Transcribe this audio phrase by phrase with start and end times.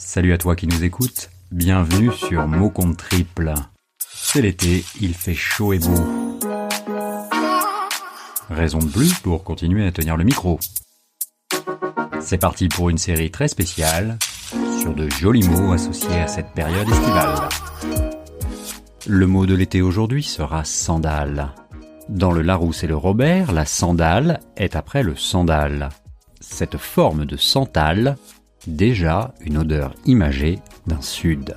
[0.00, 3.52] Salut à toi qui nous écoutes, bienvenue sur Mot Compte Triple.
[3.98, 6.38] C'est l'été, il fait chaud et beau.
[8.48, 10.60] Raison de plus pour continuer à tenir le micro.
[12.20, 14.18] C'est parti pour une série très spéciale
[14.80, 17.48] sur de jolis mots associés à cette période estivale.
[19.08, 21.48] Le mot de l'été aujourd'hui sera sandale.
[22.08, 25.88] Dans le Larousse et le Robert, la sandale est après le sandal.
[26.40, 28.16] Cette forme de santal
[28.68, 31.54] déjà une odeur imagée d'un sud.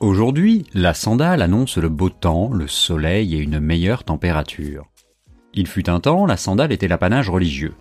[0.00, 4.84] Aujourd'hui, la sandale annonce le beau temps, le soleil et une meilleure température.
[5.54, 7.74] Il fut un temps, la sandale était l'apanage religieux.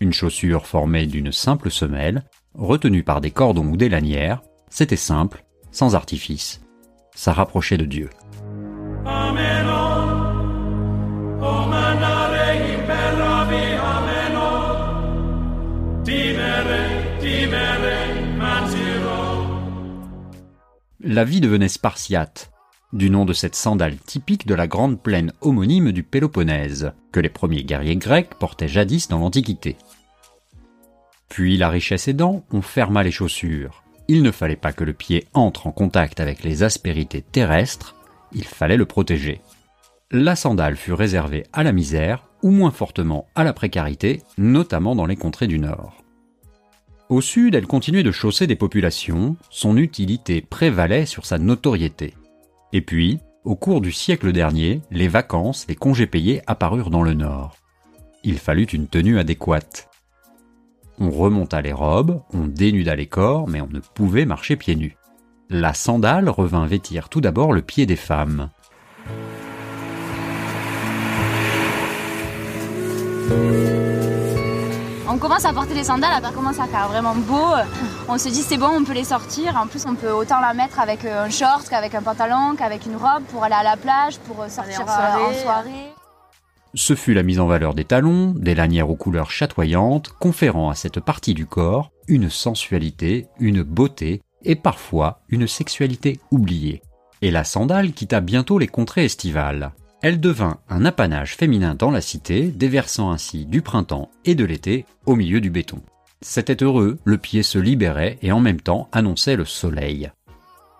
[0.00, 5.44] Une chaussure formée d'une simple semelle, retenue par des cordons ou des lanières, c'était simple,
[5.70, 6.60] sans artifice.
[7.14, 8.08] Ça rapprochait de Dieu.
[21.02, 22.52] La vie devenait spartiate,
[22.92, 27.28] du nom de cette sandale typique de la grande plaine homonyme du Péloponnèse, que les
[27.28, 29.76] premiers guerriers grecs portaient jadis dans l'Antiquité.
[31.28, 33.82] Puis la richesse aidant, on ferma les chaussures.
[34.08, 37.96] Il ne fallait pas que le pied entre en contact avec les aspérités terrestres,
[38.32, 39.40] il fallait le protéger.
[40.10, 45.06] La sandale fut réservée à la misère, ou moins fortement à la précarité, notamment dans
[45.06, 45.99] les contrées du Nord.
[47.10, 52.14] Au sud, elle continuait de chausser des populations, son utilité prévalait sur sa notoriété.
[52.72, 57.14] Et puis, au cours du siècle dernier, les vacances, les congés payés apparurent dans le
[57.14, 57.56] nord.
[58.22, 59.90] Il fallut une tenue adéquate.
[61.00, 64.96] On remonta les robes, on dénuda les corps, mais on ne pouvait marcher pieds nus.
[65.48, 68.50] La sandale revint vêtir tout d'abord le pied des femmes.
[75.12, 77.48] On commence à porter les sandales, ça commence à faire vraiment beau.
[78.08, 79.56] On se dit c'est bon, on peut les sortir.
[79.56, 82.86] En plus, on peut autant la mettre avec euh, un short qu'avec un pantalon, qu'avec
[82.86, 85.90] une robe pour aller à la plage, pour euh, sortir euh, en soirée.
[86.74, 90.76] Ce fut la mise en valeur des talons, des lanières aux couleurs chatoyantes, conférant à
[90.76, 96.82] cette partie du corps une sensualité, une beauté et parfois une sexualité oubliée.
[97.20, 102.00] Et la sandale quitta bientôt les contrées estivales elle devint un apanage féminin dans la
[102.00, 105.82] cité, déversant ainsi du printemps et de l'été au milieu du béton.
[106.22, 110.10] C'était heureux, le pied se libérait et en même temps annonçait le soleil.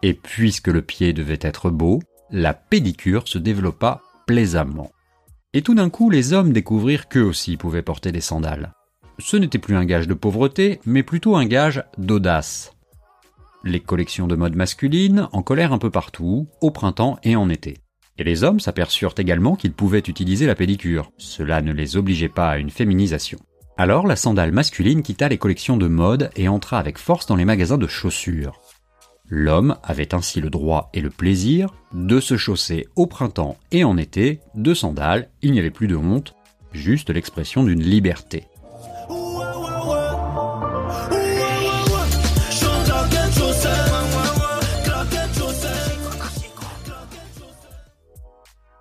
[0.03, 2.01] Et puisque le pied devait être beau,
[2.31, 4.91] la pédicure se développa plaisamment.
[5.53, 8.73] Et tout d'un coup, les hommes découvrirent qu'eux aussi pouvaient porter des sandales.
[9.19, 12.73] Ce n'était plus un gage de pauvreté, mais plutôt un gage d'audace.
[13.65, 17.79] Les collections de mode masculine en colèrent un peu partout, au printemps et en été.
[18.19, 21.11] Et les hommes s'aperçurent également qu'ils pouvaient utiliser la pédicure.
[21.17, 23.39] Cela ne les obligeait pas à une féminisation.
[23.77, 27.47] Alors la sandale masculine quitta les collections de mode et entra avec force dans les
[27.47, 28.61] magasins de chaussures.
[29.27, 33.97] L'homme avait ainsi le droit et le plaisir de se chausser au printemps et en
[33.97, 36.35] été de sandales, il n'y avait plus de honte,
[36.73, 38.50] juste l'expression d'une liberté.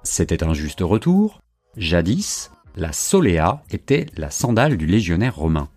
[0.04, 1.42] C'était un juste retour.
[1.78, 5.70] Jadis, la solea était la sandale du légionnaire romain.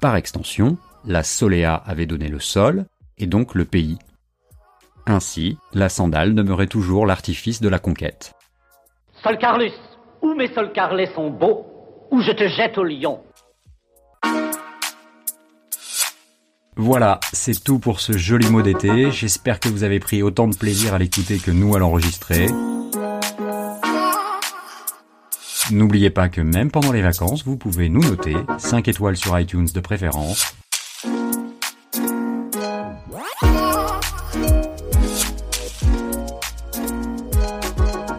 [0.00, 2.86] Par extension, la solea avait donné le sol,
[3.18, 3.98] et donc le pays.
[5.06, 8.34] Ainsi, la sandale demeurait toujours l'artifice de la conquête.
[9.22, 9.72] Sol Carlus,
[10.22, 11.66] où mes sols carlés sont beaux,
[12.10, 13.20] ou je te jette au lion.
[16.76, 19.10] Voilà, c'est tout pour ce joli mot d'été.
[19.10, 22.46] J'espère que vous avez pris autant de plaisir à l'écouter que nous à l'enregistrer.
[25.70, 29.68] N'oubliez pas que même pendant les vacances, vous pouvez nous noter, 5 étoiles sur iTunes
[29.72, 30.54] de préférence.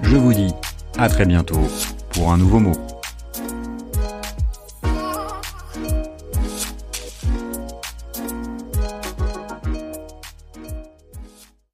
[0.04, 0.54] Je vous dis
[0.98, 1.62] à très bientôt
[2.14, 2.91] pour un nouveau mot.